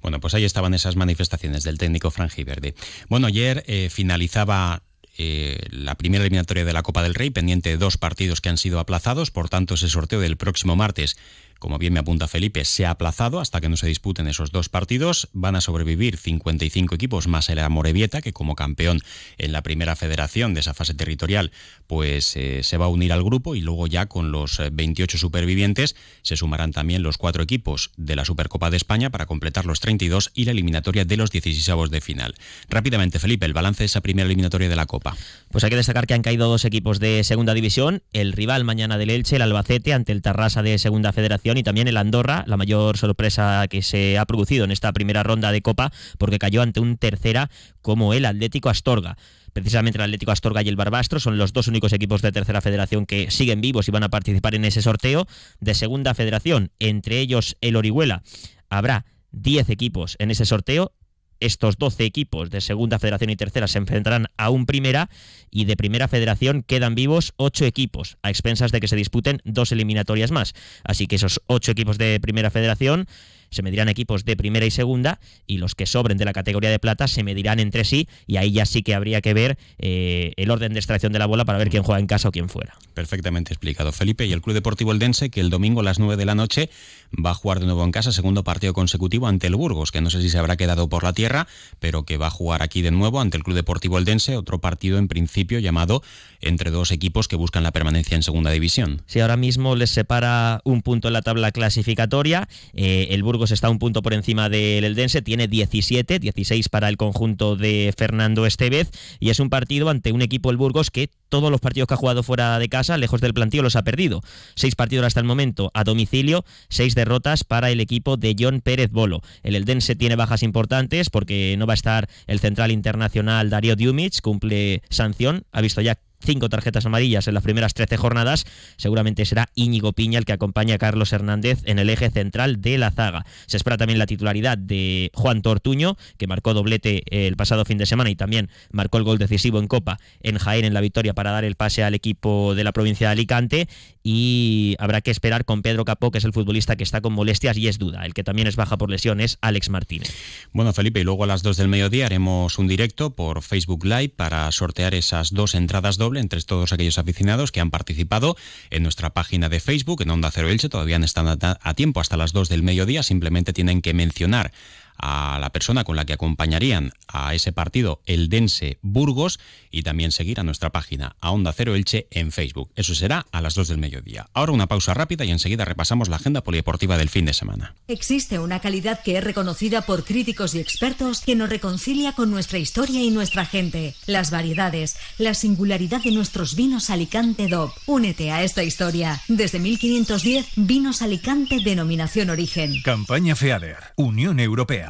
Bueno, 0.00 0.20
pues 0.20 0.32
ahí 0.32 0.44
estaban 0.44 0.72
esas 0.72 0.96
manifestaciones 0.96 1.64
del 1.64 1.76
técnico 1.76 2.10
Verde. 2.46 2.74
Bueno, 3.08 3.26
ayer 3.26 3.64
eh, 3.66 3.90
finalizaba 3.90 4.82
eh, 5.18 5.58
la 5.70 5.96
primera 5.96 6.22
eliminatoria 6.22 6.64
de 6.64 6.72
la 6.72 6.82
Copa 6.82 7.02
del 7.02 7.14
Rey, 7.14 7.30
pendiente 7.30 7.70
de 7.70 7.76
dos 7.76 7.98
partidos 7.98 8.40
que 8.40 8.48
han 8.48 8.56
sido 8.56 8.78
aplazados, 8.78 9.30
por 9.30 9.48
tanto 9.48 9.74
ese 9.74 9.88
sorteo 9.88 10.20
del 10.20 10.36
próximo 10.36 10.76
martes 10.76 11.16
como 11.58 11.78
bien 11.78 11.92
me 11.92 12.00
apunta 12.00 12.28
Felipe, 12.28 12.64
se 12.64 12.86
ha 12.86 12.90
aplazado 12.90 13.40
hasta 13.40 13.60
que 13.60 13.68
no 13.68 13.76
se 13.76 13.86
disputen 13.86 14.28
esos 14.28 14.52
dos 14.52 14.68
partidos. 14.68 15.28
Van 15.32 15.56
a 15.56 15.60
sobrevivir 15.60 16.16
55 16.16 16.94
equipos 16.94 17.26
más 17.26 17.48
el 17.48 17.58
Amorebieta, 17.58 18.20
que 18.20 18.32
como 18.32 18.54
campeón 18.54 19.00
en 19.38 19.52
la 19.52 19.62
primera 19.62 19.96
federación 19.96 20.54
de 20.54 20.60
esa 20.60 20.74
fase 20.74 20.94
territorial, 20.94 21.50
pues 21.86 22.36
eh, 22.36 22.62
se 22.62 22.76
va 22.76 22.86
a 22.86 22.88
unir 22.88 23.12
al 23.12 23.24
grupo 23.24 23.54
y 23.54 23.60
luego 23.60 23.86
ya 23.86 24.06
con 24.06 24.30
los 24.30 24.60
28 24.70 25.16
eh, 25.16 25.20
supervivientes 25.20 25.96
se 26.22 26.36
sumarán 26.36 26.72
también 26.72 27.02
los 27.02 27.18
cuatro 27.18 27.42
equipos 27.42 27.90
de 27.96 28.14
la 28.14 28.24
Supercopa 28.24 28.70
de 28.70 28.76
España 28.76 29.10
para 29.10 29.26
completar 29.26 29.66
los 29.66 29.80
32 29.80 30.30
y 30.34 30.44
la 30.44 30.52
eliminatoria 30.52 31.04
de 31.04 31.16
los 31.16 31.30
16 31.30 31.90
de 31.90 32.00
final. 32.00 32.34
Rápidamente, 32.68 33.18
Felipe, 33.18 33.46
el 33.46 33.52
balance 33.52 33.82
de 33.82 33.86
esa 33.86 34.00
primera 34.00 34.26
eliminatoria 34.26 34.68
de 34.68 34.76
la 34.76 34.86
Copa. 34.86 35.16
Pues 35.50 35.64
hay 35.64 35.70
que 35.70 35.76
destacar 35.76 36.06
que 36.06 36.14
han 36.14 36.22
caído 36.22 36.48
dos 36.48 36.64
equipos 36.64 37.00
de 37.00 37.24
segunda 37.24 37.54
división, 37.54 38.02
el 38.12 38.32
rival 38.32 38.64
mañana 38.64 38.96
del 38.96 39.10
Elche, 39.10 39.36
el 39.36 39.42
Albacete, 39.42 39.92
ante 39.92 40.12
el 40.12 40.22
Tarrasa 40.22 40.62
de 40.62 40.78
segunda 40.78 41.12
federación 41.12 41.47
y 41.56 41.62
también 41.62 41.88
el 41.88 41.96
Andorra, 41.96 42.44
la 42.46 42.56
mayor 42.56 42.98
sorpresa 42.98 43.66
que 43.68 43.82
se 43.82 44.18
ha 44.18 44.26
producido 44.26 44.64
en 44.64 44.70
esta 44.70 44.92
primera 44.92 45.22
ronda 45.22 45.52
de 45.52 45.62
Copa, 45.62 45.92
porque 46.18 46.38
cayó 46.38 46.62
ante 46.62 46.80
un 46.80 46.98
tercera 46.98 47.50
como 47.80 48.12
el 48.14 48.24
Atlético 48.24 48.68
Astorga. 48.68 49.16
Precisamente 49.52 49.98
el 49.98 50.04
Atlético 50.04 50.32
Astorga 50.32 50.62
y 50.62 50.68
el 50.68 50.76
Barbastro 50.76 51.20
son 51.20 51.38
los 51.38 51.52
dos 51.52 51.68
únicos 51.68 51.92
equipos 51.92 52.22
de 52.22 52.32
tercera 52.32 52.60
federación 52.60 53.06
que 53.06 53.30
siguen 53.30 53.60
vivos 53.60 53.88
y 53.88 53.90
van 53.90 54.02
a 54.02 54.08
participar 54.08 54.54
en 54.54 54.64
ese 54.64 54.82
sorteo 54.82 55.26
de 55.60 55.74
segunda 55.74 56.14
federación, 56.14 56.70
entre 56.78 57.18
ellos 57.20 57.56
el 57.60 57.76
Orihuela. 57.76 58.22
Habrá 58.68 59.06
10 59.32 59.70
equipos 59.70 60.16
en 60.18 60.30
ese 60.30 60.44
sorteo 60.44 60.92
estos 61.40 61.78
12 61.78 62.04
equipos 62.04 62.50
de 62.50 62.60
segunda 62.60 62.98
federación 62.98 63.30
y 63.30 63.36
tercera 63.36 63.68
se 63.68 63.78
enfrentarán 63.78 64.26
a 64.36 64.50
un 64.50 64.66
primera 64.66 65.08
y 65.50 65.64
de 65.64 65.76
primera 65.76 66.08
federación 66.08 66.62
quedan 66.62 66.94
vivos 66.94 67.32
8 67.36 67.64
equipos, 67.64 68.18
a 68.22 68.30
expensas 68.30 68.72
de 68.72 68.80
que 68.80 68.88
se 68.88 68.96
disputen 68.96 69.40
dos 69.44 69.72
eliminatorias 69.72 70.30
más. 70.30 70.54
Así 70.84 71.06
que 71.06 71.16
esos 71.16 71.40
8 71.46 71.72
equipos 71.72 71.98
de 71.98 72.20
primera 72.20 72.50
federación 72.50 73.06
se 73.50 73.62
medirán 73.62 73.88
equipos 73.88 74.24
de 74.24 74.36
primera 74.36 74.66
y 74.66 74.70
segunda 74.70 75.20
y 75.46 75.58
los 75.58 75.74
que 75.74 75.86
sobren 75.86 76.18
de 76.18 76.24
la 76.24 76.32
categoría 76.32 76.70
de 76.70 76.78
plata 76.78 77.08
se 77.08 77.22
medirán 77.22 77.60
entre 77.60 77.84
sí 77.84 78.08
y 78.26 78.36
ahí 78.36 78.52
ya 78.52 78.66
sí 78.66 78.82
que 78.82 78.94
habría 78.94 79.20
que 79.20 79.34
ver 79.34 79.58
eh, 79.78 80.32
el 80.36 80.50
orden 80.50 80.72
de 80.72 80.78
extracción 80.78 81.12
de 81.12 81.18
la 81.18 81.26
bola 81.26 81.44
para 81.44 81.58
ver 81.58 81.70
quién 81.70 81.82
juega 81.82 82.00
en 82.00 82.06
casa 82.06 82.28
o 82.28 82.32
quién 82.32 82.48
fuera. 82.48 82.76
Perfectamente 82.94 83.52
explicado, 83.52 83.92
Felipe. 83.92 84.26
Y 84.26 84.32
el 84.32 84.42
Club 84.42 84.54
Deportivo 84.54 84.92
Eldense 84.92 85.30
que 85.30 85.40
el 85.40 85.50
domingo 85.50 85.80
a 85.80 85.84
las 85.84 85.98
9 85.98 86.16
de 86.16 86.24
la 86.24 86.34
noche 86.34 86.70
va 87.12 87.30
a 87.30 87.34
jugar 87.34 87.60
de 87.60 87.66
nuevo 87.66 87.84
en 87.84 87.92
casa, 87.92 88.12
segundo 88.12 88.44
partido 88.44 88.72
consecutivo 88.72 89.28
ante 89.28 89.46
el 89.46 89.56
Burgos, 89.56 89.92
que 89.92 90.00
no 90.00 90.10
sé 90.10 90.20
si 90.20 90.30
se 90.30 90.38
habrá 90.38 90.56
quedado 90.56 90.88
por 90.88 91.04
la 91.04 91.12
tierra, 91.12 91.46
pero 91.78 92.04
que 92.04 92.16
va 92.16 92.26
a 92.26 92.30
jugar 92.30 92.62
aquí 92.62 92.82
de 92.82 92.90
nuevo 92.90 93.20
ante 93.20 93.36
el 93.36 93.44
Club 93.44 93.56
Deportivo 93.56 93.98
Eldense, 93.98 94.36
otro 94.36 94.60
partido 94.60 94.98
en 94.98 95.08
principio 95.08 95.58
llamado 95.58 96.02
entre 96.40 96.70
dos 96.70 96.90
equipos 96.90 97.28
que 97.28 97.36
buscan 97.36 97.62
la 97.62 97.72
permanencia 97.72 98.16
en 98.16 98.22
segunda 98.22 98.50
división. 98.50 99.02
Sí, 99.06 99.20
ahora 99.20 99.36
mismo 99.36 99.76
les 99.76 99.90
separa 99.90 100.60
un 100.64 100.82
punto 100.82 101.08
en 101.08 101.14
la 101.14 101.22
tabla 101.22 101.52
clasificatoria. 101.52 102.48
Eh, 102.74 103.08
el 103.10 103.22
Burgos 103.22 103.37
está 103.46 103.70
un 103.70 103.78
punto 103.78 104.02
por 104.02 104.14
encima 104.14 104.48
del 104.48 104.84
Eldense, 104.84 105.22
tiene 105.22 105.48
17, 105.48 106.18
16 106.18 106.68
para 106.68 106.88
el 106.88 106.96
conjunto 106.96 107.56
de 107.56 107.94
Fernando 107.96 108.46
Estevez 108.46 108.90
y 109.20 109.30
es 109.30 109.40
un 109.40 109.48
partido 109.48 109.88
ante 109.88 110.12
un 110.12 110.22
equipo 110.22 110.50
el 110.50 110.56
Burgos 110.56 110.90
que 110.90 111.10
todos 111.28 111.50
los 111.50 111.60
partidos 111.60 111.86
que 111.86 111.94
ha 111.94 111.98
jugado 111.98 112.22
fuera 112.22 112.58
de 112.58 112.68
casa, 112.68 112.96
lejos 112.96 113.20
del 113.20 113.34
plantío, 113.34 113.62
los 113.62 113.76
ha 113.76 113.84
perdido. 113.84 114.22
Seis 114.54 114.74
partidos 114.74 115.06
hasta 115.06 115.20
el 115.20 115.26
momento 115.26 115.70
a 115.74 115.84
domicilio, 115.84 116.44
seis 116.68 116.94
derrotas 116.94 117.44
para 117.44 117.70
el 117.70 117.80
equipo 117.80 118.16
de 118.16 118.34
John 118.38 118.60
Pérez 118.60 118.90
Bolo. 118.90 119.22
El 119.42 119.54
Eldense 119.54 119.94
tiene 119.94 120.16
bajas 120.16 120.42
importantes 120.42 121.10
porque 121.10 121.54
no 121.58 121.66
va 121.66 121.74
a 121.74 121.74
estar 121.74 122.08
el 122.26 122.40
central 122.40 122.70
internacional 122.70 123.50
Darío 123.50 123.76
Diumich, 123.76 124.20
cumple 124.20 124.82
sanción, 124.90 125.44
ha 125.52 125.60
visto 125.60 125.80
ya 125.80 125.98
cinco 126.20 126.48
tarjetas 126.48 126.86
amarillas 126.86 127.28
en 127.28 127.34
las 127.34 127.42
primeras 127.42 127.74
13 127.74 127.96
jornadas, 127.96 128.44
seguramente 128.76 129.24
será 129.24 129.48
Íñigo 129.54 129.92
Piña 129.92 130.18
el 130.18 130.24
que 130.24 130.32
acompaña 130.32 130.76
a 130.76 130.78
Carlos 130.78 131.12
Hernández 131.12 131.60
en 131.64 131.78
el 131.78 131.90
eje 131.90 132.10
central 132.10 132.60
de 132.60 132.78
la 132.78 132.90
zaga. 132.90 133.24
Se 133.46 133.56
espera 133.56 133.76
también 133.76 133.98
la 133.98 134.06
titularidad 134.06 134.58
de 134.58 135.10
Juan 135.14 135.42
Tortuño, 135.42 135.96
que 136.16 136.26
marcó 136.26 136.54
doblete 136.54 137.02
el 137.10 137.36
pasado 137.36 137.64
fin 137.64 137.78
de 137.78 137.86
semana 137.86 138.10
y 138.10 138.16
también 138.16 138.50
marcó 138.70 138.98
el 138.98 139.04
gol 139.04 139.18
decisivo 139.18 139.58
en 139.58 139.68
Copa 139.68 139.98
en 140.20 140.38
Jaén 140.38 140.64
en 140.64 140.74
la 140.74 140.80
victoria 140.80 141.14
para 141.14 141.30
dar 141.30 141.44
el 141.44 141.54
pase 141.54 141.82
al 141.84 141.94
equipo 141.94 142.54
de 142.54 142.64
la 142.64 142.72
provincia 142.72 143.08
de 143.08 143.12
Alicante 143.12 143.68
y 144.10 144.74
habrá 144.78 145.02
que 145.02 145.10
esperar 145.10 145.44
con 145.44 145.60
Pedro 145.60 145.84
Capó, 145.84 146.10
que 146.10 146.16
es 146.16 146.24
el 146.24 146.32
futbolista 146.32 146.76
que 146.76 146.82
está 146.82 147.02
con 147.02 147.12
molestias 147.12 147.58
y 147.58 147.68
es 147.68 147.76
duda. 147.76 148.06
El 148.06 148.14
que 148.14 148.24
también 148.24 148.48
es 148.48 148.56
baja 148.56 148.78
por 148.78 148.88
lesiones, 148.88 149.36
Alex 149.42 149.68
Martínez. 149.68 150.14
Bueno, 150.50 150.72
Felipe, 150.72 151.00
y 151.00 151.04
luego 151.04 151.24
a 151.24 151.26
las 151.26 151.42
2 151.42 151.58
del 151.58 151.68
mediodía 151.68 152.06
haremos 152.06 152.58
un 152.58 152.68
directo 152.68 153.14
por 153.14 153.42
Facebook 153.42 153.84
Live 153.84 154.14
para 154.16 154.50
sortear 154.50 154.94
esas 154.94 155.34
dos 155.34 155.54
entradas 155.54 155.98
dobles 155.98 156.22
entre 156.22 156.40
todos 156.40 156.72
aquellos 156.72 156.96
aficionados 156.96 157.52
que 157.52 157.60
han 157.60 157.70
participado 157.70 158.34
en 158.70 158.82
nuestra 158.82 159.10
página 159.10 159.50
de 159.50 159.60
Facebook, 159.60 160.00
en 160.00 160.08
Onda 160.08 160.30
Cero 160.30 160.48
Elche. 160.48 160.70
Todavía 160.70 160.96
están 160.96 161.28
a 161.28 161.74
tiempo 161.74 162.00
hasta 162.00 162.16
las 162.16 162.32
2 162.32 162.48
del 162.48 162.62
mediodía. 162.62 163.02
Simplemente 163.02 163.52
tienen 163.52 163.82
que 163.82 163.92
mencionar 163.92 164.52
a 164.98 165.38
la 165.40 165.50
persona 165.50 165.84
con 165.84 165.96
la 165.96 166.04
que 166.04 166.12
acompañarían 166.12 166.92
a 167.06 167.34
ese 167.34 167.52
partido 167.52 168.02
el 168.06 168.28
Dense 168.28 168.78
Burgos 168.82 169.38
y 169.70 169.82
también 169.82 170.12
seguir 170.12 170.40
a 170.40 170.44
nuestra 170.44 170.70
página 170.70 171.16
a 171.20 171.30
Onda 171.30 171.52
Cero 171.52 171.74
Elche 171.74 172.06
en 172.10 172.32
Facebook. 172.32 172.70
Eso 172.74 172.94
será 172.94 173.26
a 173.32 173.40
las 173.40 173.54
2 173.54 173.68
del 173.68 173.78
mediodía. 173.78 174.28
Ahora 174.34 174.52
una 174.52 174.66
pausa 174.66 174.94
rápida 174.94 175.24
y 175.24 175.30
enseguida 175.30 175.64
repasamos 175.64 176.08
la 176.08 176.16
agenda 176.16 176.42
polideportiva 176.42 176.98
del 176.98 177.08
fin 177.08 177.24
de 177.24 177.34
semana. 177.34 177.74
Existe 177.86 178.38
una 178.38 178.60
calidad 178.60 179.02
que 179.02 179.18
es 179.18 179.24
reconocida 179.24 179.82
por 179.82 180.04
críticos 180.04 180.54
y 180.54 180.60
expertos 180.60 181.20
que 181.20 181.36
nos 181.36 181.48
reconcilia 181.48 182.12
con 182.12 182.30
nuestra 182.30 182.58
historia 182.58 183.02
y 183.02 183.10
nuestra 183.10 183.44
gente. 183.44 183.94
Las 184.06 184.30
variedades, 184.30 184.96
la 185.18 185.34
singularidad 185.34 186.02
de 186.02 186.12
nuestros 186.12 186.54
vinos 186.56 186.90
Alicante 186.90 187.48
DOP. 187.48 187.72
Únete 187.86 188.30
a 188.30 188.42
esta 188.42 188.62
historia. 188.62 189.20
Desde 189.28 189.58
1510, 189.58 190.46
Vinos 190.56 191.02
Alicante 191.02 191.58
denominación 191.62 192.30
origen. 192.30 192.80
Campaña 192.82 193.36
FEADER, 193.36 193.76
Unión 193.96 194.40
Europea. 194.40 194.87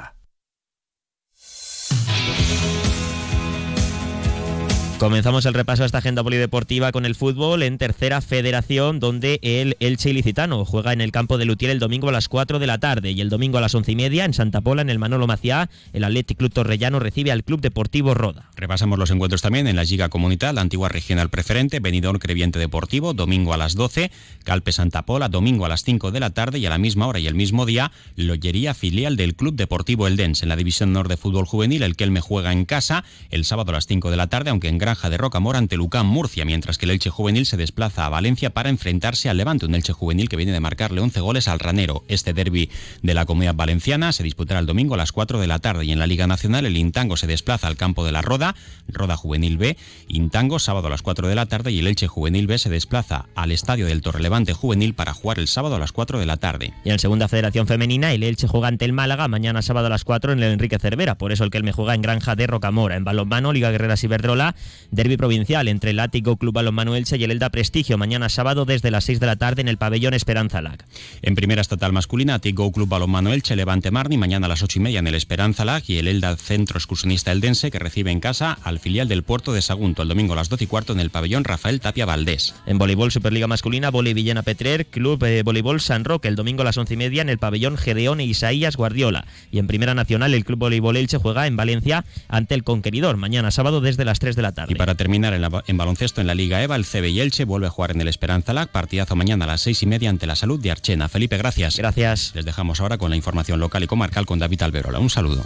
Comenzamos 4.98 5.46
el 5.46 5.54
repaso 5.54 5.84
de 5.84 5.86
esta 5.86 5.98
agenda 5.98 6.24
polideportiva 6.24 6.90
con 6.90 7.06
el 7.06 7.14
fútbol 7.14 7.62
en 7.62 7.78
tercera 7.78 8.20
federación, 8.20 8.98
donde 8.98 9.38
el 9.42 9.76
Elche 9.78 10.10
Ilicitano 10.10 10.64
juega 10.64 10.92
en 10.92 11.00
el 11.00 11.12
campo 11.12 11.38
de 11.38 11.44
Lutiel 11.44 11.70
el 11.70 11.78
domingo 11.78 12.08
a 12.08 12.12
las 12.12 12.28
4 12.28 12.58
de 12.58 12.66
la 12.66 12.78
tarde 12.78 13.12
y 13.12 13.20
el 13.20 13.28
domingo 13.28 13.58
a 13.58 13.60
las 13.60 13.76
once 13.76 13.92
y 13.92 13.96
media 13.96 14.24
en 14.24 14.34
Santa 14.34 14.60
Pola, 14.60 14.82
en 14.82 14.90
el 14.90 14.98
Manolo 14.98 15.28
Maciá, 15.28 15.70
el 15.92 16.02
Athletic 16.02 16.38
Club 16.38 16.52
Torrellano 16.52 16.98
recibe 16.98 17.30
al 17.30 17.44
Club 17.44 17.60
Deportivo 17.60 18.12
Roda. 18.14 18.50
Repasamos 18.56 18.98
los 18.98 19.12
encuentros 19.12 19.40
también 19.40 19.68
en 19.68 19.76
la 19.76 19.84
Liga 19.84 20.08
Comunidad, 20.08 20.52
la 20.52 20.62
antigua 20.62 20.88
regional 20.88 21.30
preferente, 21.30 21.78
Benidorm 21.78 22.18
Creviente 22.18 22.58
Deportivo, 22.58 23.14
domingo 23.14 23.54
a 23.54 23.56
las 23.56 23.76
12, 23.76 24.10
Calpe 24.42 24.72
Santa 24.72 25.02
Pola, 25.02 25.28
domingo 25.28 25.64
a 25.64 25.68
las 25.68 25.84
5 25.84 26.10
de 26.10 26.18
la 26.18 26.30
tarde 26.30 26.58
y 26.58 26.66
a 26.66 26.70
la 26.70 26.78
misma 26.78 27.06
hora 27.06 27.20
y 27.20 27.28
el 27.28 27.36
mismo 27.36 27.66
día, 27.66 27.92
Lollería 28.16 28.74
filial 28.74 29.16
del 29.16 29.36
Club 29.36 29.54
Deportivo 29.54 30.08
Eldense 30.08 30.44
en 30.44 30.48
la 30.48 30.56
División 30.56 30.92
Norte 30.92 31.12
de 31.12 31.18
Fútbol 31.18 31.46
Juvenil, 31.46 31.84
el 31.84 31.94
Kelme 31.94 32.20
juega 32.20 32.50
en 32.50 32.64
casa 32.64 33.04
el 33.30 33.44
sábado 33.44 33.70
a 33.70 33.74
las 33.74 33.86
5 33.86 34.10
de 34.10 34.16
la 34.16 34.26
tarde, 34.26 34.50
aunque 34.50 34.66
en 34.66 34.87
Granja 34.88 35.10
de 35.10 35.18
Rocamora 35.18 35.58
ante 35.58 35.76
Lucán 35.76 36.06
Murcia, 36.06 36.46
mientras 36.46 36.78
que 36.78 36.86
el 36.86 36.92
Elche 36.92 37.10
Juvenil 37.10 37.44
se 37.44 37.58
desplaza 37.58 38.06
a 38.06 38.08
Valencia 38.08 38.48
para 38.48 38.70
enfrentarse 38.70 39.28
al 39.28 39.36
Levante, 39.36 39.66
un 39.66 39.74
Elche 39.74 39.92
Juvenil 39.92 40.30
que 40.30 40.36
viene 40.36 40.50
de 40.50 40.60
marcarle 40.60 41.02
11 41.02 41.20
goles 41.20 41.46
al 41.46 41.58
Ranero. 41.58 42.04
Este 42.08 42.32
derby 42.32 42.70
de 43.02 43.12
la 43.12 43.26
Comunidad 43.26 43.54
Valenciana 43.54 44.12
se 44.12 44.22
disputará 44.22 44.60
el 44.60 44.64
domingo 44.64 44.94
a 44.94 44.96
las 44.96 45.12
4 45.12 45.40
de 45.40 45.46
la 45.46 45.58
tarde 45.58 45.84
y 45.84 45.92
en 45.92 45.98
la 45.98 46.06
Liga 46.06 46.26
Nacional 46.26 46.64
el 46.64 46.78
Intango 46.78 47.18
se 47.18 47.26
desplaza 47.26 47.66
al 47.66 47.76
campo 47.76 48.02
de 48.06 48.12
la 48.12 48.22
Roda, 48.22 48.54
Roda 48.88 49.18
Juvenil 49.18 49.58
B, 49.58 49.76
Intango 50.06 50.58
sábado 50.58 50.86
a 50.86 50.90
las 50.90 51.02
4 51.02 51.28
de 51.28 51.34
la 51.34 51.44
tarde 51.44 51.70
y 51.70 51.80
el 51.80 51.86
Elche 51.86 52.08
Juvenil 52.08 52.46
B 52.46 52.56
se 52.56 52.70
desplaza 52.70 53.26
al 53.34 53.52
estadio 53.52 53.84
del 53.84 54.00
Torrelevante 54.00 54.54
Juvenil 54.54 54.94
para 54.94 55.12
jugar 55.12 55.38
el 55.38 55.48
sábado 55.48 55.76
a 55.76 55.78
las 55.78 55.92
4 55.92 56.18
de 56.18 56.24
la 56.24 56.38
tarde. 56.38 56.72
Y 56.82 56.88
en 56.88 56.98
segunda 56.98 57.28
federación 57.28 57.66
femenina 57.66 58.14
el 58.14 58.22
Elche 58.22 58.48
juega 58.48 58.68
ante 58.68 58.86
el 58.86 58.94
Málaga 58.94 59.28
mañana 59.28 59.60
sábado 59.60 59.88
a 59.88 59.90
las 59.90 60.04
4 60.04 60.32
en 60.32 60.42
el 60.42 60.52
Enrique 60.52 60.78
Cervera, 60.78 61.18
por 61.18 61.30
eso 61.30 61.44
el 61.44 61.50
que 61.50 61.58
él 61.58 61.64
me 61.64 61.72
juega 61.72 61.94
en 61.94 62.00
Granja 62.00 62.36
de 62.36 62.46
Rocamora. 62.46 62.96
En 62.96 63.04
balonmano, 63.04 63.52
Liga 63.52 63.70
Guerreras 63.70 64.02
Iberdrola, 64.02 64.54
Derby 64.90 65.16
provincial 65.16 65.68
entre 65.68 65.90
el 65.90 66.00
Ático 66.00 66.36
Club 66.36 66.54
Balonmano 66.54 66.96
Elche 66.96 67.16
y 67.16 67.24
el 67.24 67.30
Elda 67.30 67.50
Prestigio 67.50 67.98
mañana 67.98 68.28
sábado 68.28 68.64
desde 68.64 68.90
las 68.90 69.04
6 69.04 69.20
de 69.20 69.26
la 69.26 69.36
tarde 69.36 69.60
en 69.60 69.68
el 69.68 69.78
pabellón 69.78 70.14
Esperanza 70.14 70.62
Lag. 70.62 70.84
En 71.22 71.34
primera 71.34 71.60
estatal 71.60 71.92
masculina, 71.92 72.34
Ático 72.34 72.70
Club 72.72 72.88
Balonmano 72.88 73.32
Elche 73.32 73.56
Levante 73.56 73.90
Marni 73.90 74.16
mañana 74.16 74.46
a 74.46 74.48
las 74.48 74.62
8 74.62 74.78
y 74.78 74.82
media 74.82 74.98
en 75.00 75.06
el 75.06 75.14
Esperanza 75.14 75.64
Lag 75.64 75.82
y 75.86 75.98
el 75.98 76.08
Elda 76.08 76.36
Centro 76.36 76.78
Excursionista 76.78 77.32
Eldense 77.32 77.70
que 77.70 77.78
recibe 77.78 78.10
en 78.10 78.20
casa 78.20 78.58
al 78.62 78.78
filial 78.78 79.08
del 79.08 79.22
Puerto 79.22 79.52
de 79.52 79.62
Sagunto 79.62 80.02
el 80.02 80.08
domingo 80.08 80.32
a 80.32 80.36
las 80.36 80.48
12 80.48 80.64
y 80.64 80.66
cuarto 80.66 80.92
en 80.92 81.00
el 81.00 81.10
pabellón 81.10 81.44
Rafael 81.44 81.80
Tapia 81.80 82.06
Valdés. 82.06 82.54
En 82.66 82.78
voleibol 82.78 83.10
Superliga 83.10 83.46
masculina, 83.46 83.90
Vole 83.90 84.14
Villena 84.14 84.42
Petrer, 84.42 84.86
Club 84.86 85.22
eh, 85.24 85.42
Voleibol 85.42 85.80
San 85.80 86.04
Roque 86.04 86.28
el 86.28 86.36
domingo 86.36 86.62
a 86.62 86.64
las 86.64 86.76
11 86.78 86.94
y 86.94 86.96
media 86.96 87.22
en 87.22 87.28
el 87.28 87.38
pabellón 87.38 87.76
Gedeón 87.76 88.20
e 88.20 88.24
Isaías 88.24 88.76
Guardiola. 88.76 89.26
Y 89.50 89.58
en 89.58 89.66
primera 89.66 89.94
nacional, 89.94 90.34
el 90.34 90.44
Club 90.44 90.58
Voleibol 90.58 90.96
Elche 90.96 91.18
juega 91.18 91.46
en 91.46 91.56
Valencia 91.56 92.04
ante 92.28 92.54
el 92.54 92.64
Conqueridor 92.64 93.16
mañana 93.16 93.50
sábado 93.50 93.80
desde 93.80 94.04
las 94.04 94.18
3 94.18 94.36
de 94.36 94.42
la 94.42 94.52
tarde. 94.52 94.67
Y 94.68 94.74
para 94.76 94.94
terminar 94.94 95.34
en, 95.34 95.42
la- 95.42 95.64
en 95.66 95.76
baloncesto 95.76 96.20
en 96.20 96.26
la 96.26 96.34
Liga 96.34 96.62
EVA, 96.62 96.76
el 96.76 96.84
CB 96.84 97.06
y 97.10 97.20
Elche 97.20 97.44
vuelve 97.44 97.66
a 97.66 97.70
jugar 97.70 97.90
en 97.92 98.00
el 98.00 98.08
Esperanza 98.08 98.52
Lag, 98.52 98.68
partidazo 98.68 99.16
mañana 99.16 99.44
a 99.44 99.48
las 99.48 99.60
6 99.62 99.82
y 99.82 99.86
media 99.86 100.10
ante 100.10 100.26
la 100.26 100.36
Salud 100.36 100.60
de 100.60 100.70
Archena. 100.70 101.08
Felipe, 101.08 101.36
gracias. 101.38 101.76
Gracias. 101.76 102.32
Les 102.34 102.44
dejamos 102.44 102.80
ahora 102.80 102.98
con 102.98 103.10
la 103.10 103.16
información 103.16 103.60
local 103.60 103.82
y 103.82 103.86
comarcal 103.86 104.26
con 104.26 104.38
David 104.38 104.62
Alberola. 104.62 104.98
Un 104.98 105.10
saludo. 105.10 105.44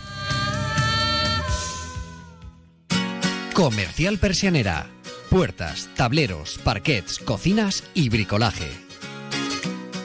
Comercial 3.54 4.18
Persianera. 4.18 4.86
Puertas, 5.30 5.88
tableros, 5.96 6.58
parquets, 6.62 7.18
cocinas 7.18 7.84
y 7.94 8.08
bricolaje. 8.10 8.70